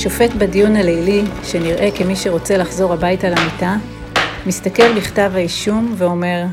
השופט 0.00 0.30
בדיון 0.38 0.76
הלילי, 0.76 1.22
שנראה 1.44 1.90
כמי 1.90 2.16
שרוצה 2.16 2.56
לחזור 2.56 2.92
הביתה 2.92 3.28
למיטה, 3.28 3.76
מסתכל 4.46 4.96
בכתב 4.96 5.32
האישום 5.34 5.94
ואומר, 5.96 6.44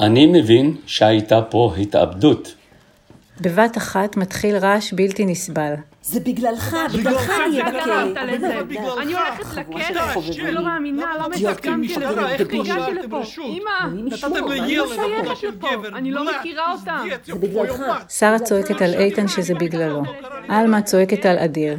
אני 0.00 0.26
מבין 0.26 0.76
שהייתה 0.86 1.42
פה 1.42 1.74
התאבדות. 1.78 2.54
בבת 3.40 3.76
אחת 3.76 4.16
מתחיל 4.16 4.56
רעש 4.56 4.92
בלתי 4.92 5.26
נסבל. 5.26 5.74
זה 6.02 6.20
בגללך, 6.20 6.76
בגללך 6.94 7.30
אני 7.46 7.62
בכלא. 7.62 8.02
אני 9.02 9.12
הולכת 9.14 9.56
לכלא, 9.56 10.44
אני 10.44 10.52
לא 10.52 10.64
מאמינה, 10.64 11.12
למה 11.18 11.50
הסכמתי 11.50 11.96
לזה? 11.96 12.28
איך 12.28 12.40
הגעתי 12.40 12.94
לפה? 12.94 13.22
אמא, 13.38 14.04
נתתם 14.04 14.52
אני 14.52 14.76
לא 14.76 14.86
שייכת 14.86 15.42
לפה, 15.42 15.68
אני 15.94 16.10
לא 16.10 16.24
מכירה 16.24 16.72
אותם. 16.72 17.08
זה 17.24 17.34
בגללך. 17.34 17.82
שרה 18.08 18.38
צועקת 18.38 18.82
על 18.82 18.94
איתן 18.94 19.28
שזה 19.28 19.54
בגללו. 19.54 20.02
עלמה 20.48 20.82
צועקת 20.82 21.26
על 21.26 21.38
אדיר, 21.38 21.78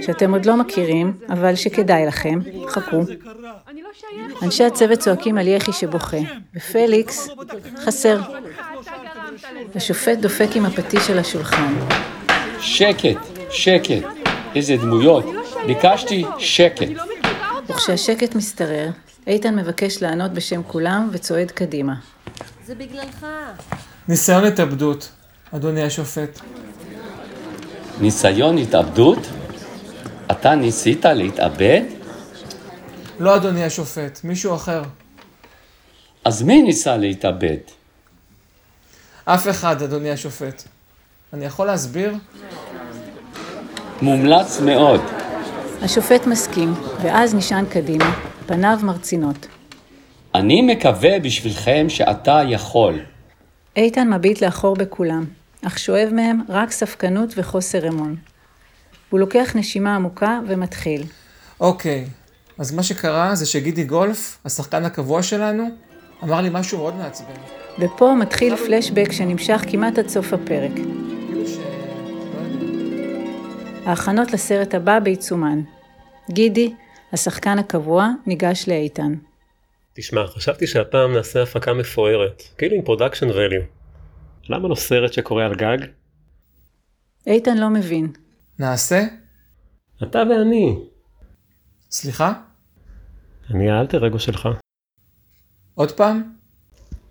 שאתם 0.00 0.32
עוד 0.32 0.46
לא 0.46 0.56
מכירים, 0.56 1.12
אבל 1.28 1.54
שכדאי 1.54 2.06
לכם, 2.06 2.38
חכו. 2.68 3.00
לא. 3.38 3.50
אנשי 4.42 4.64
הצוות 4.64 4.98
צועקים 4.98 5.38
על 5.38 5.48
יחי 5.48 5.72
שבוכה, 5.72 6.16
ופליקס 6.56 7.28
חסר. 7.84 8.20
השופט 9.74 10.18
דופק 10.18 10.48
עם 10.54 10.66
הפטיש 10.66 11.10
על 11.10 11.18
השולחן. 11.18 11.74
שקט, 12.60 13.16
שקט. 13.50 14.06
איזה 14.54 14.76
דמויות. 14.76 15.24
ביקשתי 15.66 16.24
שקט. 16.38 16.86
וכשהשקט 17.68 18.34
משתרר, 18.34 18.90
איתן 19.26 19.56
מבקש 19.56 20.02
לענות 20.02 20.32
בשם 20.32 20.62
כולם 20.66 21.08
וצועד 21.12 21.50
קדימה. 21.50 21.94
זה 22.66 22.74
בגללך. 22.74 23.26
ניסיון 24.08 24.44
התאבדות, 24.44 25.10
אדוני 25.52 25.82
השופט. 25.82 26.40
ניסיון 28.00 28.58
התאבדות? 28.58 29.18
אתה 30.30 30.54
ניסית 30.54 31.04
להתאבד? 31.04 31.82
לא 33.20 33.36
אדוני 33.36 33.64
השופט, 33.64 34.20
מישהו 34.24 34.54
אחר. 34.54 34.82
אז 36.24 36.42
מי 36.42 36.62
ניסה 36.62 36.96
להתאבד? 36.96 37.81
אף 39.24 39.48
אחד, 39.48 39.82
אדוני 39.82 40.10
השופט. 40.10 40.62
אני 41.32 41.44
יכול 41.44 41.66
להסביר? 41.66 42.14
מומלץ 44.02 44.60
מאוד. 44.60 45.00
השופט 45.82 46.26
מסכים, 46.26 46.74
ואז 47.02 47.34
נשען 47.34 47.66
קדימה, 47.66 48.14
פניו 48.46 48.78
מרצינות. 48.82 49.46
אני 50.34 50.62
מקווה 50.62 51.18
בשבילכם 51.18 51.86
שאתה 51.88 52.42
יכול. 52.48 53.00
איתן 53.76 54.14
מביט 54.14 54.42
לאחור 54.42 54.76
בכולם, 54.76 55.24
אך 55.66 55.78
שואב 55.78 56.08
מהם 56.12 56.40
רק 56.48 56.70
ספקנות 56.70 57.34
וחוסר 57.36 57.88
אמון. 57.88 58.16
הוא 59.10 59.20
לוקח 59.20 59.52
נשימה 59.54 59.96
עמוקה 59.96 60.38
ומתחיל. 60.48 61.04
אוקיי, 61.60 62.06
אז 62.58 62.72
מה 62.72 62.82
שקרה 62.82 63.34
זה 63.34 63.46
שגידי 63.46 63.84
גולף, 63.84 64.38
השחקן 64.44 64.84
הקבוע 64.84 65.22
שלנו, 65.22 65.68
אמר 66.22 66.40
לי 66.40 66.48
משהו 66.52 66.78
מאוד 66.78 66.96
מעצבן. 66.96 67.61
ופה 67.78 68.14
מתחיל 68.20 68.56
פלשבק 68.56 69.12
שנמשך 69.12 69.64
כמעט 69.70 69.98
עד 69.98 70.08
סוף 70.08 70.32
הפרק. 70.32 70.72
ההכנות 73.86 74.32
לסרט 74.32 74.74
הבא 74.74 74.98
בעיצומן. 74.98 75.60
גידי, 76.30 76.74
השחקן 77.12 77.58
הקבוע, 77.58 78.08
ניגש 78.26 78.68
לאיתן. 78.68 79.14
תשמע, 79.94 80.26
חשבתי 80.26 80.66
שהפעם 80.66 81.14
נעשה 81.14 81.42
הפקה 81.42 81.72
מפוארת, 81.72 82.42
כאילו 82.58 82.76
עם 82.76 82.82
production 82.82 83.28
value. 83.30 83.64
למה 84.48 84.68
לא 84.68 84.74
סרט 84.74 85.12
שקורה 85.12 85.44
על 85.44 85.54
גג? 85.54 85.78
איתן 87.26 87.58
לא 87.58 87.70
מבין. 87.70 88.12
נעשה? 88.58 89.02
אתה 90.02 90.22
ואני. 90.30 90.76
סליחה? 91.90 92.32
אני 93.50 93.70
האלטר 93.70 94.06
אגו 94.06 94.18
שלך. 94.18 94.48
עוד 95.74 95.92
פעם? 95.92 96.41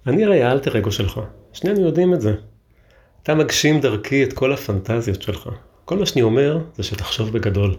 אני 0.07 0.25
הרי 0.25 0.43
האלטר 0.43 0.77
אגו 0.77 0.91
שלך. 0.91 1.19
שנינו 1.53 1.81
יודעים 1.81 2.13
את 2.13 2.21
זה. 2.21 2.33
אתה 3.23 3.35
מגשים 3.35 3.79
דרכי 3.79 4.23
את 4.23 4.33
כל 4.33 4.53
הפנטזיות 4.53 5.21
שלך. 5.21 5.49
כל 5.85 5.97
מה 5.97 6.05
שאני 6.05 6.21
אומר 6.21 6.59
זה 6.75 6.83
שתחשוב 6.83 7.33
בגדול. 7.33 7.75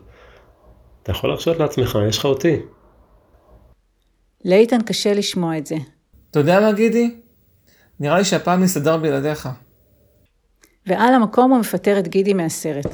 אתה 1.03 1.11
יכול 1.11 1.31
להרשות 1.31 1.59
לעצמך, 1.59 1.99
יש 2.09 2.19
לך 2.19 2.25
אותי. 2.25 2.57
לאיתן 4.45 4.83
קשה 4.83 5.15
לשמוע 5.15 5.59
את 5.59 5.67
זה. 5.67 5.77
אתה 6.31 6.39
יודע 6.39 6.61
מה, 6.61 6.73
גידי? 6.73 7.15
נראה 8.01 8.19
לי 8.19 8.25
שהפעם 8.25 8.63
נסתדר 8.63 8.97
בלעדיך. 8.97 9.49
ועל 10.87 11.15
המקום 11.15 11.51
הוא 11.51 11.61
מפטר 11.61 11.99
את 11.99 12.09
גידי 12.09 12.35
מהסרט. 12.35 12.87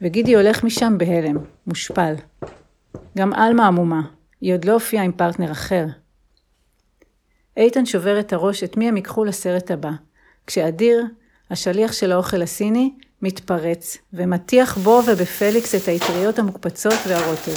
וגידי 0.00 0.34
הולך 0.34 0.64
משם 0.64 0.98
בהלם, 0.98 1.36
מושפל. 1.66 2.14
גם 3.18 3.32
עלמה 3.32 3.66
עמומה, 3.66 4.02
היא 4.40 4.54
עוד 4.54 4.64
לא 4.64 4.72
הופיעה 4.72 5.04
עם 5.04 5.12
פרטנר 5.12 5.52
אחר. 5.52 5.86
איתן 7.56 7.86
שובר 7.86 8.20
את 8.20 8.32
הראש 8.32 8.64
את 8.64 8.76
מי 8.76 8.88
הם 8.88 8.96
ייקחו 8.96 9.24
לסרט 9.24 9.70
הבא, 9.70 9.90
כשאדיר, 10.46 11.04
השליח 11.50 11.92
של 11.92 12.12
האוכל 12.12 12.42
הסיני, 12.42 12.94
מתפרץ, 13.22 13.96
ומטיח 14.12 14.78
בו 14.78 15.00
ובפליקס 15.06 15.74
את 15.74 15.88
האטריות 15.88 16.38
המוקפצות 16.38 16.98
והרוטב. 17.08 17.56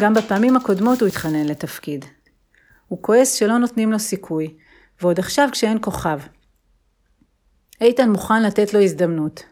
גם 0.00 0.14
בפעמים 0.14 0.56
הקודמות 0.56 1.00
הוא 1.00 1.08
התחנן 1.08 1.46
לתפקיד. 1.46 2.04
הוא 2.88 2.98
כועס 3.02 3.34
שלא 3.34 3.58
נותנים 3.58 3.92
לו 3.92 3.98
סיכוי, 3.98 4.54
ועוד 5.00 5.18
עכשיו 5.18 5.48
כשאין 5.52 5.78
כוכב. 5.80 6.18
איתן 7.80 8.10
מוכן 8.10 8.42
לתת 8.42 8.74
לו 8.74 8.80
הזדמנות. 8.80 9.42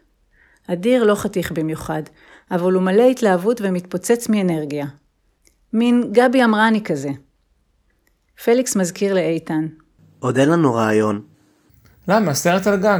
אדיר 0.67 1.03
לא 1.03 1.15
חתיך 1.15 1.51
במיוחד, 1.51 2.03
אבל 2.51 2.73
הוא 2.73 2.83
מלא 2.83 3.03
התלהבות 3.03 3.61
ומתפוצץ 3.63 4.29
מאנרגיה. 4.29 4.85
מין 5.73 6.09
גבי 6.11 6.43
אמרני 6.43 6.83
כזה. 6.83 7.09
פליקס 8.43 8.75
מזכיר 8.75 9.13
לאיתן. 9.13 9.67
עוד 10.19 10.37
אין 10.37 10.49
לנו 10.49 10.73
רעיון. 10.73 11.21
למה? 12.07 12.33
סרט 12.33 12.67
על 12.67 12.81
גג. 12.81 12.99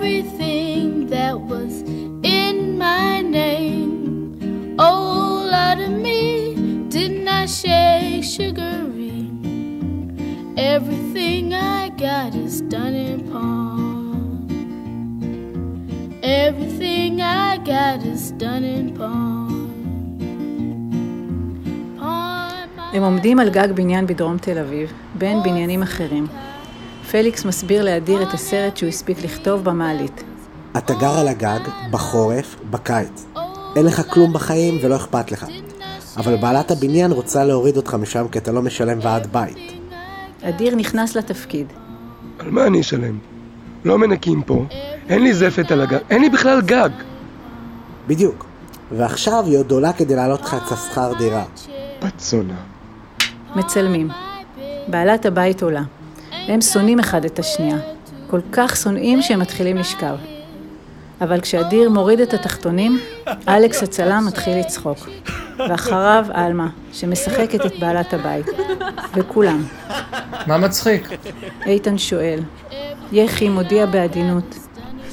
Everything 0.00 1.06
that 1.14 1.36
was 1.50 1.74
shake 7.48 8.24
sugary? 8.24 9.30
Everything 10.74 11.54
I 11.54 11.88
got 12.04 12.34
is 12.34 12.60
done 12.74 12.94
in 13.08 13.18
pawn. 13.32 14.46
Everything 16.22 17.12
I 17.22 17.56
got 17.72 17.98
is 18.12 18.32
done 18.42 18.64
in 18.64 18.86
pawn. 18.98 19.38
הם 22.92 23.02
עומדים 23.02 23.38
על 23.38 23.50
גג 23.50 23.68
בניין 23.74 24.06
בדרום 24.06 24.38
תל 24.38 24.58
אביב, 24.58 24.92
בין 25.18 25.42
בניינים 25.42 25.82
אחרים. 25.82 26.26
פליקס 27.10 27.44
מסביר 27.44 27.84
לאדיר 27.84 28.22
את 28.22 28.34
הסרט 28.34 28.76
שהוא 28.76 28.88
הספיק 28.88 29.24
לכתוב 29.24 29.64
במעלית. 29.64 30.24
אתה 30.78 30.94
גר 30.94 31.18
על 31.18 31.28
הגג, 31.28 31.60
בחורף, 31.90 32.56
בקיץ. 32.70 33.26
אין 33.76 33.86
לך 33.86 34.02
כלום 34.10 34.32
בחיים 34.32 34.78
ולא 34.82 34.96
אכפת 34.96 35.32
לך. 35.32 35.46
אבל 36.18 36.36
בעלת 36.36 36.70
הבניין 36.70 37.12
רוצה 37.12 37.44
להוריד 37.44 37.76
אותך 37.76 37.94
משם 37.94 38.28
כי 38.28 38.38
אתה 38.38 38.52
לא 38.52 38.62
משלם 38.62 38.98
ועד 39.02 39.26
בית. 39.32 39.72
אדיר 40.42 40.74
נכנס 40.74 41.16
לתפקיד. 41.16 41.66
על 42.38 42.50
מה 42.50 42.66
אני 42.66 42.80
אשלם? 42.80 43.18
לא 43.84 43.98
מנקים 43.98 44.42
פה, 44.42 44.64
אין 45.08 45.22
לי 45.22 45.34
זפת 45.34 45.70
על 45.70 45.80
הגג, 45.80 45.98
אין 46.10 46.20
לי 46.20 46.28
בכלל 46.28 46.60
גג. 46.60 46.90
בדיוק. 48.06 48.46
ועכשיו 48.92 49.44
היא 49.46 49.58
עוד 49.58 49.70
עולה 49.70 49.92
כדי 49.92 50.16
להעלות 50.16 50.40
לך 50.40 50.54
את 50.54 50.72
השכר 50.72 51.12
דירה. 51.18 51.44
בת 52.02 52.20
זונה. 52.20 52.54
מצלמים. 53.56 54.08
בעלת 54.88 55.26
הבית 55.26 55.62
עולה. 55.62 55.82
הם 56.32 56.60
שונאים 56.60 56.98
אחד 56.98 57.24
את 57.24 57.38
השנייה. 57.38 57.78
כל 58.30 58.40
כך 58.52 58.76
שונאים 58.76 59.22
שהם 59.22 59.40
מתחילים 59.40 59.76
לשכב. 59.76 60.16
אבל 61.20 61.40
כשאדיר 61.40 61.90
מוריד 61.90 62.20
את 62.20 62.34
התחתונים, 62.34 63.00
אלכס 63.48 63.82
הצלם 63.82 64.24
מתחיל 64.26 64.58
לצחוק. 64.58 64.98
ואחריו 65.58 66.26
עלמה, 66.32 66.68
שמשחקת 66.92 67.66
את 67.66 67.78
בעלת 67.78 68.14
הבית. 68.14 68.46
וכולם. 69.14 69.64
מה 70.46 70.58
מצחיק? 70.58 71.08
איתן 71.66 71.98
שואל. 71.98 72.40
יחי 73.12 73.48
מודיע 73.48 73.86
בעדינות. 73.86 74.58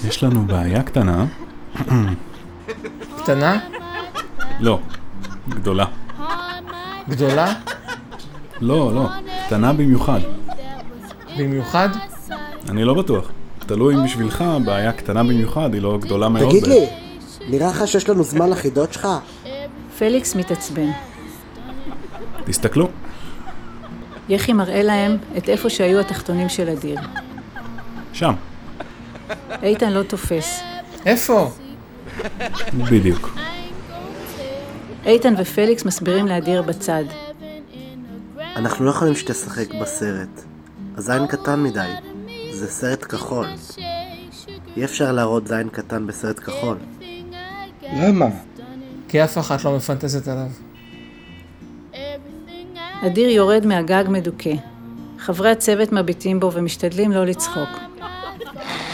יש 0.08 0.24
לנו 0.24 0.46
בעיה 0.46 0.84
קטנה. 0.84 1.26
קטנה? 3.18 3.60
לא, 4.60 4.80
גדולה. 5.50 5.86
גדולה? 7.10 7.54
לא, 8.62 8.96
לא, 8.96 9.10
קטנה 9.46 9.74
במיוחד. 9.74 10.20
במיוחד? 11.38 11.90
אני 12.70 12.84
לא 12.84 12.94
בטוח. 12.94 13.32
תלוי 13.66 13.96
אם 13.96 14.04
בשבילך 14.04 14.44
בעיה 14.66 14.92
קטנה 14.92 15.24
במיוחד, 15.24 15.74
היא 15.74 15.82
לא 15.82 15.98
גדולה 16.02 16.30
מאוד. 16.30 16.50
תגיד 16.50 16.68
לי, 16.68 16.86
נראה 17.48 17.70
לך 17.70 17.88
שיש 17.88 18.10
לנו 18.10 18.24
זמן 18.24 18.50
לחידות 18.50 18.94
שלך? 18.94 19.08
פליקס 19.98 20.36
מתעצבן. 20.36 20.90
תסתכלו. 22.46 22.90
יחי 24.30 24.54
מראה 24.54 24.84
להם 24.84 25.18
את 25.38 25.50
איפה 25.50 25.70
שהיו 25.70 26.00
התחתונים 26.00 26.50
של 26.50 26.70
אדיר. 26.70 27.00
שם. 28.14 28.34
איתן 29.64 29.94
לא 29.94 30.04
תופס. 30.04 30.60
איפה? 31.06 31.52
בדיוק. 32.74 33.38
איתן 35.06 35.34
ופליקס 35.38 35.86
מסבירים 35.86 36.28
לאדיר 36.28 36.62
בצד. 36.62 37.04
אנחנו 38.56 38.86
לא 38.86 38.90
יכולים 38.90 39.16
שתשחק 39.16 39.74
בסרט. 39.82 40.42
הזין 40.98 41.28
קטן 41.28 41.64
מדי. 41.64 41.92
זה 42.66 42.72
סרט 42.72 43.04
כחול. 43.04 43.48
אי 44.78 44.86
אפשר 44.86 45.12
להראות 45.12 45.48
זין 45.48 45.70
קטן 45.70 46.08
בסרט 46.08 46.40
כחול. 46.40 46.78
למה? 47.94 48.26
כי 49.08 49.24
אף 49.24 49.38
אחת 49.38 49.66
לא 49.66 49.76
מפנטזת 49.76 50.28
עליו. 50.28 50.48
אדיר 53.06 53.30
יורד 53.30 53.66
מהגג 53.66 54.04
מדוכא. 54.08 54.54
חברי 55.20 55.52
הצוות 55.52 55.92
מביטים 55.92 56.40
בו 56.40 56.52
ומשתדלים 56.54 57.12
לא 57.12 57.26
לצחוק. 57.26 57.70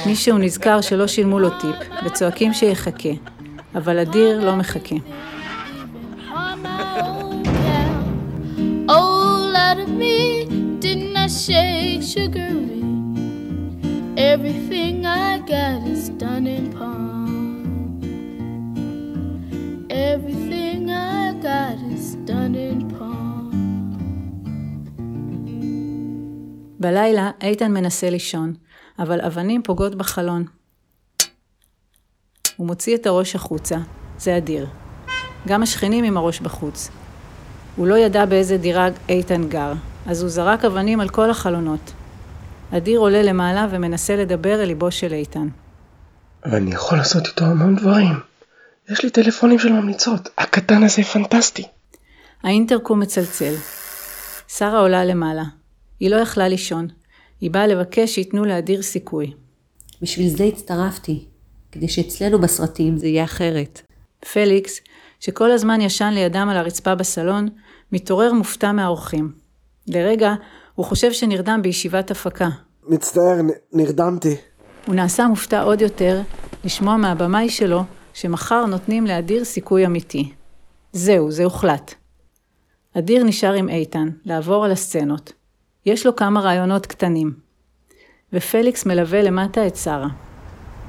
מישהו 0.05 0.37
נזכר 0.37 0.81
שלא 0.81 1.07
שילמו 1.07 1.39
לו 1.39 1.49
טיפ, 1.49 1.89
וצועקים 2.05 2.53
שיחכה, 2.53 3.09
אבל 3.75 3.99
אדיר 3.99 4.45
לא 4.45 4.55
מחכה. 4.55 4.95
All 8.89 9.55
out 9.55 9.79
of 9.85 9.89
me, 10.01 10.17
didn't 10.83 11.15
I 11.15 11.27
shake 11.27 12.03
sugary? 12.13 12.80
Everything 14.35 15.05
I 15.05 15.31
got 15.53 15.79
is 15.93 16.03
done 16.23 16.45
in 16.55 16.65
palm. 16.77 17.99
Everything 20.11 20.81
I 20.89 21.33
got 21.47 21.77
is 21.95 22.05
done 22.29 22.55
in 22.55 22.79
palm. 22.97 23.51
בלילה 26.79 27.31
איתן 27.41 27.71
מנסה 27.71 28.09
לישון, 28.09 28.53
אבל 28.99 29.21
אבנים 29.21 29.63
פוגעות 29.63 29.95
בחלון. 29.95 30.45
הוא 32.57 32.67
מוציא 32.67 32.95
את 32.95 33.05
הראש 33.05 33.35
החוצה, 33.35 33.77
זה 34.17 34.37
אדיר. 34.37 34.67
גם 35.47 35.63
השכנים 35.63 36.03
עם 36.03 36.17
הראש 36.17 36.39
בחוץ. 36.39 36.89
הוא 37.75 37.87
לא 37.87 37.97
ידע 37.97 38.25
באיזה 38.25 38.57
דירה 38.57 38.87
איתן 39.09 39.49
גר, 39.49 39.73
אז 40.05 40.21
הוא 40.21 40.29
זרק 40.29 40.65
אבנים 40.65 40.99
על 40.99 41.09
כל 41.09 41.29
החלונות. 41.29 41.93
אדיר 42.77 42.99
עולה 42.99 43.21
למעלה 43.21 43.67
ומנסה 43.71 44.15
לדבר 44.15 44.61
אל 44.61 44.65
ליבו 44.65 44.91
של 44.91 45.13
איתן. 45.13 45.47
אני 46.45 46.73
יכול 46.73 46.97
לעשות 46.97 47.27
איתו 47.27 47.45
המון 47.45 47.75
דברים. 47.75 48.13
יש 48.89 49.03
לי 49.03 49.09
טלפונים 49.09 49.59
של 49.59 49.71
ממליצות. 49.71 50.29
הקטן 50.37 50.83
הזה 50.83 51.03
פנטסטי. 51.03 51.63
האינטרקום 52.43 52.99
מצלצל. 52.99 53.53
שרה 54.47 54.79
עולה 54.79 55.05
למעלה. 55.05 55.43
היא 55.99 56.09
לא 56.09 56.15
יכלה 56.15 56.47
לישון. 56.47 56.87
היא 57.41 57.51
באה 57.51 57.67
לבקש 57.67 58.15
שייתנו 58.15 58.45
לאדיר 58.45 58.81
סיכוי. 58.81 59.33
בשביל 60.01 60.29
זה 60.29 60.43
הצטרפתי, 60.43 61.25
כדי 61.71 61.87
שאצלנו 61.87 62.41
בסרטים 62.41 62.97
זה 62.97 63.07
יהיה 63.07 63.23
אחרת. 63.23 63.81
פליקס, 64.33 64.79
שכל 65.19 65.51
הזמן 65.51 65.81
ישן 65.81 66.11
לידם 66.13 66.47
על 66.51 66.57
הרצפה 66.57 66.95
בסלון, 66.95 67.47
מתעורר 67.91 68.33
מופתע 68.33 68.71
מהאורחים. 68.71 69.31
לרגע, 69.87 70.33
הוא 70.81 70.85
חושב 70.87 71.11
שנרדם 71.11 71.59
בישיבת 71.61 72.11
הפקה. 72.11 72.49
מצטער, 72.87 73.41
נ- 73.41 73.77
נרדמתי. 73.79 74.35
הוא 74.85 74.95
נעשה 74.95 75.27
מופתע 75.27 75.61
עוד 75.61 75.81
יותר 75.81 76.21
לשמוע 76.63 76.97
מהבמאי 76.97 77.49
שלו 77.49 77.83
שמחר 78.13 78.65
נותנים 78.65 79.07
לאדיר 79.07 79.43
סיכוי 79.43 79.85
אמיתי. 79.85 80.33
זהו, 80.93 81.31
זה 81.31 81.43
הוחלט. 81.43 81.93
אדיר 82.97 83.23
נשאר 83.23 83.53
עם 83.53 83.69
איתן, 83.69 84.09
לעבור 84.25 84.65
על 84.65 84.71
הסצנות. 84.71 85.33
יש 85.85 86.05
לו 86.05 86.15
כמה 86.15 86.41
רעיונות 86.41 86.85
קטנים. 86.85 87.33
ופליקס 88.33 88.85
מלווה 88.85 89.21
למטה 89.21 89.67
את 89.67 89.75
שרה. 89.75 90.09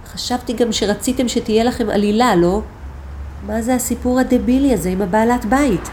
חשבתי 0.07 0.53
גם 0.53 0.73
שרציתם 0.73 1.29
שתהיה 1.29 1.65
לכם 1.65 1.91
עלילה, 1.91 2.37
לא? 2.37 2.63
מה 3.47 3.63
זה 3.63 3.75
הסיפור 3.75 4.21
הדבילי 4.21 4.75
הזה 4.75 4.89
עם 4.89 5.03
הבעלת 5.03 5.45
בית? 5.45 5.89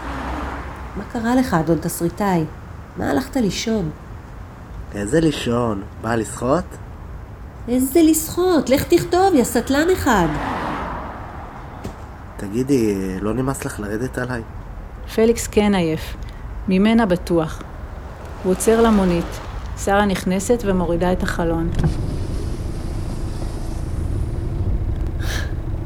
מה 0.96 1.04
קרה 1.12 1.34
לך, 1.34 1.54
אדון 1.54 1.78
תסריטאי? 1.78 2.44
מה 3.00 3.10
הלכת 3.10 3.36
לישון? 3.36 3.90
איזה 4.94 5.20
לישון? 5.20 5.82
בא 6.02 6.14
לשחות? 6.14 6.64
איזה 7.68 8.00
לשחות? 8.02 8.70
לך 8.70 8.82
תכתוב, 8.82 9.34
יא 9.34 9.44
סטלן 9.44 9.90
אחד. 9.92 10.26
תגידי, 12.36 12.96
לא 13.20 13.34
נמאס 13.34 13.64
לך 13.64 13.80
לרדת 13.80 14.18
עליי? 14.18 14.42
פליקס 15.14 15.46
כן 15.46 15.74
עייף, 15.74 16.16
ממנה 16.68 17.06
בטוח. 17.06 17.62
הוא 18.42 18.52
עוצר 18.52 18.80
למונית, 18.80 19.38
שרה 19.84 20.06
נכנסת 20.06 20.62
ומורידה 20.64 21.12
את 21.12 21.22
החלון. 21.22 21.70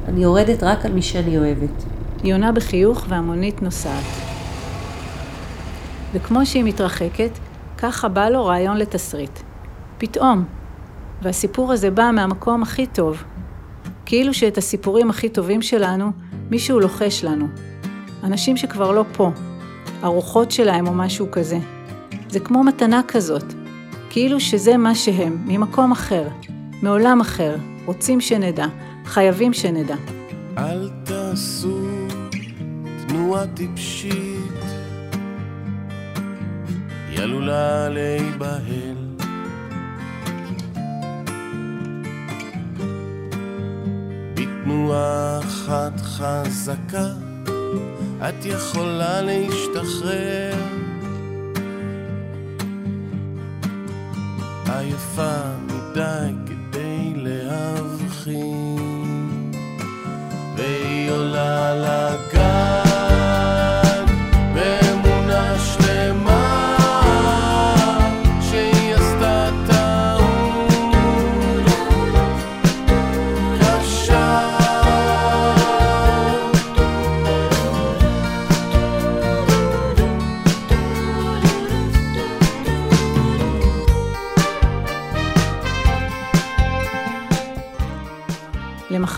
אני 0.08 0.22
יורדת 0.22 0.62
רק 0.62 0.84
על 0.84 0.92
מי 0.92 1.02
שאני 1.02 1.38
אוהבת. 1.38 1.84
היא 2.22 2.34
עונה 2.34 2.52
בחיוך 2.52 3.04
והמונית 3.08 3.62
נוסעת. 3.62 4.33
וכמו 6.14 6.46
שהיא 6.46 6.64
מתרחקת, 6.64 7.30
ככה 7.78 8.08
בא 8.08 8.28
לו 8.28 8.46
רעיון 8.46 8.76
לתסריט. 8.76 9.40
פתאום. 9.98 10.44
והסיפור 11.22 11.72
הזה 11.72 11.90
בא 11.90 12.10
מהמקום 12.14 12.62
הכי 12.62 12.86
טוב. 12.86 13.24
כאילו 14.06 14.34
שאת 14.34 14.58
הסיפורים 14.58 15.10
הכי 15.10 15.28
טובים 15.28 15.62
שלנו, 15.62 16.12
מישהו 16.50 16.80
לוחש 16.80 17.24
לנו. 17.24 17.46
אנשים 18.24 18.56
שכבר 18.56 18.90
לא 18.92 19.04
פה. 19.12 19.30
ארוחות 20.04 20.50
שלהם 20.50 20.86
או 20.86 20.92
משהו 20.94 21.26
כזה. 21.32 21.58
זה 22.28 22.40
כמו 22.40 22.64
מתנה 22.64 23.00
כזאת. 23.08 23.44
כאילו 24.10 24.40
שזה 24.40 24.76
מה 24.76 24.94
שהם, 24.94 25.42
ממקום 25.46 25.92
אחר, 25.92 26.28
מעולם 26.82 27.20
אחר, 27.20 27.56
רוצים 27.86 28.20
שנדע, 28.20 28.66
חייבים 29.04 29.52
שנדע. 29.52 29.96
אל 30.58 30.90
תעשו 31.04 31.78
תנועה 33.06 33.46
טיפשית, 33.46 34.33
עלולה 37.24 37.88
להיבהל. 37.88 38.96
בתנועה 44.34 45.38
אחת 45.38 46.00
חזקה, 46.00 47.08
את 48.28 48.44
יכולה 48.44 49.22
להשתחרר. 49.22 50.54
עייפה 54.68 55.40
מדי 55.66 56.43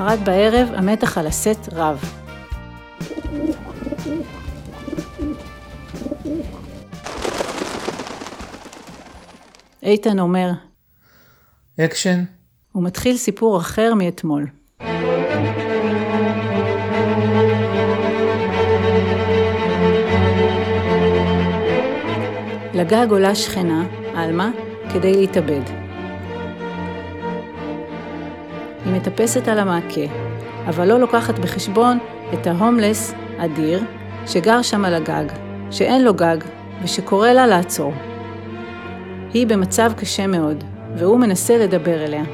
למחרת 0.00 0.24
בערב 0.24 0.68
המתח 0.74 1.18
על 1.18 1.26
הסט 1.26 1.68
רב. 1.72 2.04
איתן 9.82 10.18
אומר, 10.18 10.50
אקשן, 11.80 12.24
הוא 12.72 12.82
מתחיל 12.82 13.16
סיפור 13.16 13.58
אחר 13.58 13.94
מאתמול. 13.94 14.46
לגג 22.74 23.06
עולה 23.10 23.34
שכנה, 23.34 23.86
עלמה, 24.14 24.50
כדי 24.92 25.12
להתאבד. 25.12 25.86
היא 28.87 28.95
מטפסת 28.95 29.49
על 29.49 29.59
המעקה, 29.59 30.00
אבל 30.66 30.88
לא 30.88 31.00
לוקחת 31.00 31.38
בחשבון 31.38 31.99
את 32.35 32.47
ההומלס 32.47 33.14
אדיר 33.38 33.83
שגר 34.26 34.62
שם 34.62 34.85
על 34.85 34.95
הגג, 34.95 35.25
שאין 35.71 36.05
לו 36.05 36.14
גג 36.14 36.37
ושקורא 36.83 37.28
לה 37.28 37.47
לעצור. 37.47 37.93
היא 39.35 39.47
במצב 39.47 39.93
קשה 39.97 40.26
מאוד, 40.26 40.64
והוא 40.97 41.19
מנסה 41.21 41.59
לדבר 41.59 42.05
אליה. 42.05 42.25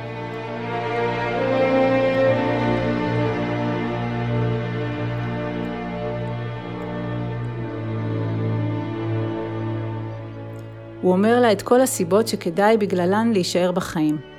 הוא 11.02 11.12
אומר 11.12 11.40
לה 11.40 11.52
את 11.52 11.62
כל 11.62 11.80
הסיבות 11.80 12.28
שכדאי 12.28 12.76
בגללן 12.76 13.30
להישאר 13.32 13.72
בחיים. 13.72 14.31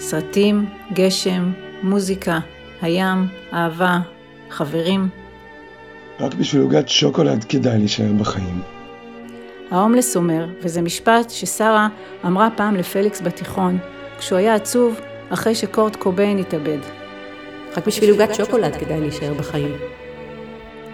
סרטים, 0.00 0.66
גשם, 0.92 1.52
מוזיקה, 1.82 2.38
הים, 2.82 3.26
אהבה, 3.52 3.98
חברים. 4.50 5.08
רק 6.20 6.34
בשביל 6.34 6.62
עוגת 6.62 6.88
שוקולד 6.88 7.44
כדאי 7.44 7.78
להישאר 7.78 8.12
בחיים. 8.20 8.60
ההומלס 9.70 10.16
אומר, 10.16 10.46
וזה 10.62 10.82
משפט 10.82 11.30
ששרה 11.30 11.88
אמרה 12.26 12.48
פעם 12.56 12.76
לפליקס 12.76 13.20
בתיכון, 13.20 13.78
כשהוא 14.18 14.38
היה 14.38 14.54
עצוב 14.54 15.00
אחרי 15.30 15.54
שקורט 15.54 15.96
קוביין 15.96 16.38
התאבד. 16.38 16.78
רק 17.76 17.86
בשביל 17.86 18.10
עוגת 18.10 18.34
שוקולד 18.34 18.76
כדאי 18.76 19.00
להישאר 19.00 19.34
בחיים. 19.34 19.72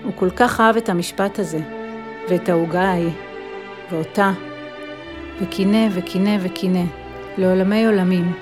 הוא 0.04 0.12
כל 0.16 0.30
כך 0.30 0.60
אהב 0.60 0.76
את 0.76 0.88
המשפט 0.88 1.38
הזה, 1.38 1.58
ואת 2.28 2.48
העוגה 2.48 2.82
ההיא, 2.82 3.10
ואותה, 3.90 4.32
וקינא 5.42 5.88
וקינא 5.92 6.36
וקינא, 6.40 6.84
לעולמי 7.38 7.86
עולמים, 7.86 8.32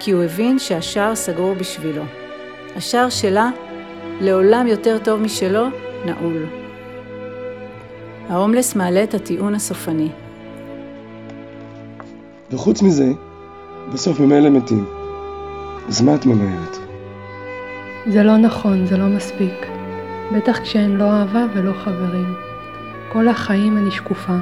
כי 0.00 0.10
הוא 0.10 0.22
הבין 0.22 0.58
שהשער 0.58 1.14
סגור 1.14 1.54
בשבילו. 1.54 2.02
השער 2.76 3.08
שלה, 3.08 3.50
לעולם 4.20 4.66
יותר 4.66 4.98
טוב 4.98 5.20
משלו, 5.20 5.66
נעול. 6.04 6.46
ההומלס 8.28 8.76
מעלה 8.76 9.04
את 9.04 9.14
הטיעון 9.14 9.54
הסופני. 9.54 10.08
וחוץ 12.50 12.82
מזה, 12.82 13.12
בסוף 13.92 14.20
ממילא 14.20 14.50
מתים. 14.50 14.84
אז 15.88 16.02
מה 16.02 16.14
את 16.14 16.26
ממהרת? 16.26 16.76
זה 18.06 18.22
לא 18.22 18.36
נכון, 18.36 18.86
זה 18.86 18.96
לא 18.96 19.06
מספיק. 19.06 19.66
בטח 20.32 20.58
כשאין 20.58 20.96
לא 20.96 21.04
אהבה 21.04 21.44
ולא 21.54 21.72
חברים. 21.72 22.34
כל 23.12 23.28
החיים 23.28 23.78
אני 23.78 23.90
שקופה. 23.90 24.36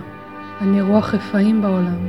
אני 0.60 0.82
רוח 0.82 1.14
רפאים 1.14 1.62
בעולם. 1.62 2.08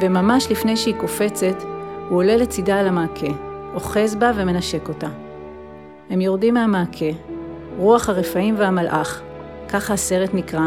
וממש 0.00 0.50
לפני 0.50 0.76
שהיא 0.76 0.94
קופצת, 0.94 1.62
הוא 2.08 2.18
עולה 2.18 2.36
לצידה 2.36 2.80
על 2.80 2.86
המעקה, 2.86 3.26
אוחז 3.74 4.14
בה 4.14 4.30
ומנשק 4.34 4.88
אותה. 4.88 5.08
הם 6.10 6.20
יורדים 6.20 6.54
מהמעקה, 6.54 7.06
רוח 7.78 8.08
הרפאים 8.08 8.54
והמלאך, 8.58 9.22
ככה 9.68 9.94
הסרט 9.94 10.30
נקרא, 10.34 10.66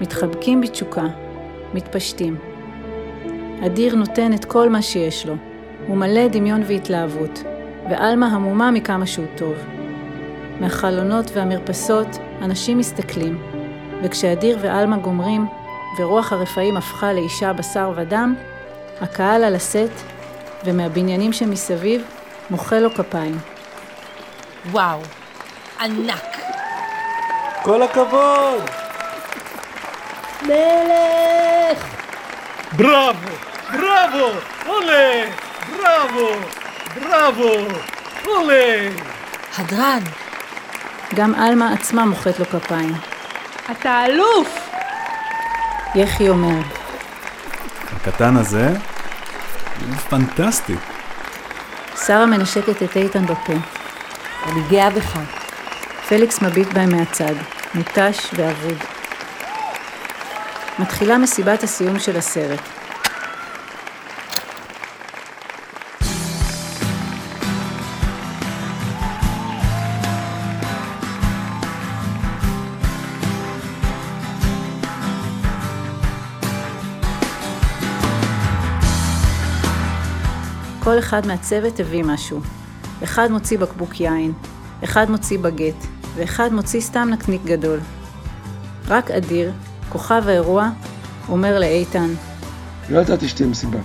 מתחבקים 0.00 0.60
בתשוקה, 0.60 1.06
מתפשטים. 1.74 2.36
אדיר 3.66 3.94
נותן 3.94 4.32
את 4.34 4.44
כל 4.44 4.68
מה 4.68 4.82
שיש 4.82 5.26
לו, 5.26 5.34
הוא 5.86 5.96
מלא 5.96 6.28
דמיון 6.28 6.62
והתלהבות, 6.66 7.42
ועלמה 7.90 8.26
המומה 8.26 8.70
מכמה 8.70 9.06
שהוא 9.06 9.26
טוב. 9.36 9.54
מהחלונות 10.60 11.30
והמרפסות 11.34 12.18
אנשים 12.42 12.78
מסתכלים, 12.78 13.42
וכשאדיר 14.02 14.58
ועלמה 14.60 14.96
גומרים, 14.96 15.46
ורוח 15.98 16.32
הרפאים 16.32 16.76
הפכה 16.76 17.12
לאישה 17.12 17.52
בשר 17.52 17.92
ודם, 17.96 18.34
הקהל 19.00 19.44
על 19.44 19.54
הסט, 19.54 20.11
ומהבניינים 20.64 21.32
שמסביב, 21.32 22.02
מוחא 22.50 22.74
לו 22.74 22.94
כפיים. 22.94 23.38
וואו, 24.70 25.00
ענק. 25.80 26.36
כל 27.62 27.82
הכבוד! 27.82 28.62
מלך! 30.42 31.84
בראבו! 32.76 33.28
בראבו! 33.72 34.28
עולה! 34.66 35.24
בראבו! 35.70 36.28
בראבו! 36.94 37.54
עולה! 38.26 38.88
הדרן. 39.58 40.02
גם 41.14 41.34
עלמה 41.34 41.72
עצמה 41.72 42.04
מוחאת 42.04 42.38
לו 42.38 42.46
כפיים. 42.46 42.94
אתה 43.70 44.04
אלוף! 44.04 44.70
יחי 45.94 46.28
אומר. 46.28 46.60
הקטן 47.96 48.36
הזה 48.36 48.68
הוא 49.88 49.96
פנטסטי. 49.96 50.74
שרה 52.06 52.26
מנשקת 52.26 52.82
את 52.82 52.96
איתן 52.96 53.26
בפה. 53.26 53.52
אני 54.46 54.60
גאה 54.70 54.90
בך. 54.90 55.18
פליקס 56.08 56.42
מביט 56.42 56.68
בהם 56.72 56.96
מהצד, 56.96 57.34
מותש 57.74 58.18
ואבוד. 58.32 58.78
מתחילה 60.78 61.18
מסיבת 61.18 61.62
הסיום 61.62 61.98
של 61.98 62.16
הסרט. 62.16 62.60
כל 80.84 80.98
אחד 80.98 81.26
מהצוות 81.26 81.80
הביא 81.80 82.04
משהו. 82.04 82.40
אחד 83.04 83.30
מוציא 83.30 83.58
בקבוק 83.58 84.00
יין, 84.00 84.32
אחד 84.84 85.10
מוציא 85.10 85.38
בגט, 85.38 85.86
ואחד 86.14 86.52
מוציא 86.52 86.80
סתם 86.80 87.08
נקניק 87.12 87.42
גדול. 87.44 87.78
רק 88.88 89.10
אדיר, 89.10 89.52
כוכב 89.88 90.22
האירוע, 90.26 90.70
אומר 91.28 91.58
לאיתן, 91.58 92.08
לא 92.90 92.98
ידעתי 92.98 93.28
שתהיה 93.28 93.48
מסיבה. 93.48 93.78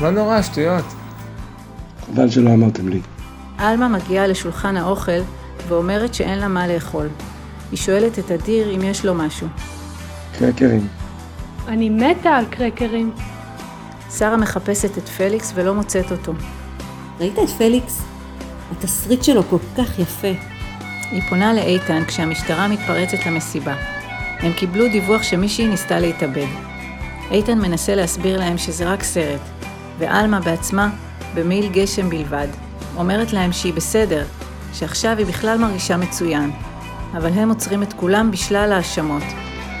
לא 0.00 0.10
נורא, 0.10 0.42
שטויות. 0.42 0.84
חבל 2.06 2.30
שלא 2.30 2.50
אמרתם 2.50 2.88
לי. 2.88 3.00
עלמה 3.58 3.88
מגיעה 3.88 4.26
לשולחן 4.26 4.76
האוכל 4.76 5.20
ואומרת 5.68 6.14
שאין 6.14 6.38
לה 6.38 6.48
מה 6.48 6.68
לאכול. 6.68 7.08
היא 7.70 7.78
שואלת 7.78 8.18
את 8.18 8.30
אדיר 8.30 8.74
אם 8.74 8.82
יש 8.82 9.04
לו 9.04 9.14
משהו. 9.14 9.46
קרקרים. 10.38 10.88
אני 11.68 11.90
מתה 11.90 12.30
על 12.30 12.44
קרקרים. 12.50 13.12
שרה 14.10 14.36
מחפשת 14.36 14.98
את 14.98 15.08
פליקס 15.08 15.52
ולא 15.54 15.74
מוצאת 15.74 16.12
אותו. 16.12 16.32
ראית 17.20 17.38
את 17.38 17.48
פליקס? 17.48 18.02
התסריט 18.72 19.22
שלו 19.22 19.42
כל 19.50 19.58
כך 19.78 19.98
יפה. 19.98 20.32
היא 21.10 21.22
פונה 21.28 21.52
לאיתן 21.54 22.04
כשהמשטרה 22.04 22.68
מתפרצת 22.68 23.26
למסיבה. 23.26 23.74
הם 24.38 24.52
קיבלו 24.52 24.88
דיווח 24.88 25.22
שמישהי 25.22 25.68
ניסתה 25.68 26.00
להתאבד. 26.00 26.46
איתן 27.30 27.58
מנסה 27.58 27.94
להסביר 27.94 28.38
להם 28.38 28.58
שזה 28.58 28.92
רק 28.92 29.02
סרט, 29.02 29.40
ועלמה 29.98 30.40
בעצמה, 30.40 30.90
במעיל 31.34 31.68
גשם 31.72 32.10
בלבד, 32.10 32.48
אומרת 32.96 33.32
להם 33.32 33.52
שהיא 33.52 33.74
בסדר, 33.74 34.24
שעכשיו 34.72 35.18
היא 35.18 35.26
בכלל 35.26 35.58
מרגישה 35.58 35.96
מצוין, 35.96 36.50
אבל 37.16 37.30
הם 37.32 37.48
עוצרים 37.48 37.82
את 37.82 37.92
כולם 37.92 38.30
בשלל 38.30 38.72
האשמות. 38.72 39.22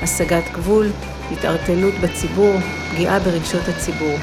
השגת 0.02 0.44
גבול, 0.52 0.86
התערטלות 1.32 1.94
בציבור, 1.94 2.54
פגיעה 2.90 3.18
ברגשות 3.18 3.62
הציבור. 3.68 4.18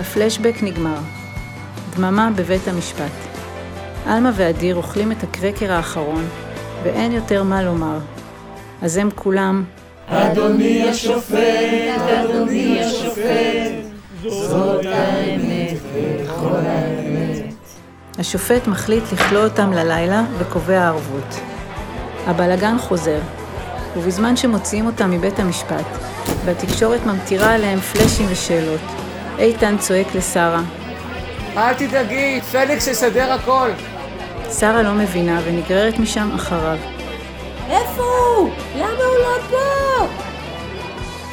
הפלשבק 0.00 0.54
נגמר. 0.62 0.98
דממה 1.96 2.30
בבית 2.36 2.68
המשפט. 2.68 3.30
עלמה 4.06 4.30
ואדיר 4.34 4.76
אוכלים 4.76 5.12
את 5.12 5.22
הקרקר 5.22 5.72
האחרון, 5.72 6.24
ואין 6.82 7.12
יותר 7.12 7.42
מה 7.42 7.62
לומר. 7.62 7.98
אז 8.82 8.96
הם 8.96 9.08
כולם... 9.14 9.64
אדוני 10.06 10.88
השופט, 10.88 11.38
אדוני 12.08 12.84
השופט, 12.84 13.72
זאת 14.22 14.84
האמת 14.84 15.78
וכל 15.94 16.56
האמת. 16.66 17.54
השופט 18.18 18.66
מחליט 18.66 19.04
לכלוא 19.12 19.44
אותם 19.44 19.72
ללילה 19.72 20.24
וקובע 20.38 20.86
ערבות. 20.86 21.40
הבלגן 22.26 22.78
חוזר, 22.78 23.18
ובזמן 23.96 24.36
שמוציאים 24.36 24.86
אותם 24.86 25.10
מבית 25.10 25.38
המשפט, 25.38 25.84
והתקשורת 26.44 27.06
ממטירה 27.06 27.54
עליהם 27.54 27.80
פלאשים 27.80 28.26
ושאלות, 28.30 28.80
איתן 29.38 29.78
צועק 29.78 30.14
לשרה. 30.14 30.62
אל 31.56 31.74
תדאגי, 31.74 32.40
פליקס 32.40 32.86
יסדר 32.86 33.32
הכל. 33.32 33.70
שרה 34.58 34.82
לא 34.82 34.94
מבינה 34.94 35.40
ונגררת 35.44 35.98
משם 35.98 36.30
אחריו. 36.34 36.78
איפה 37.70 38.02
הוא? 38.02 38.50
למה 38.76 38.88
הוא 38.88 39.18
לא 39.18 39.38
פה? 39.50 40.06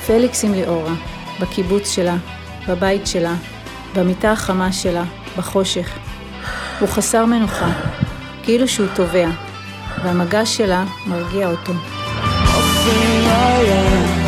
פליקס 0.08 0.44
עם 0.44 0.54
ליאורה, 0.54 0.94
בקיבוץ 1.40 1.92
שלה, 1.92 2.16
בבית 2.68 3.08
שלה, 3.08 3.34
במיטה 3.96 4.32
החמה 4.32 4.72
שלה, 4.72 5.04
בחושך. 5.38 5.98
הוא 6.80 6.90
חסר 6.90 7.26
מנוחה, 7.26 7.70
כאילו 8.44 8.68
שהוא 8.68 8.88
טובע, 8.96 9.28
והמגע 10.04 10.46
שלה 10.46 10.84
מרגיע 11.06 11.50
אותו. 11.50 11.74
Nothing 12.88 13.27
I 13.27 13.63
am, 13.63 14.26